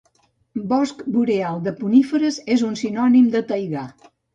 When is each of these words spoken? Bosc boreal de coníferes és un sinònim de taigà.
Bosc 0.71 1.03
boreal 1.17 1.61
de 1.69 1.75
coníferes 1.85 2.43
és 2.59 2.67
un 2.73 2.77
sinònim 2.85 3.33
de 3.41 3.49
taigà. 3.57 3.91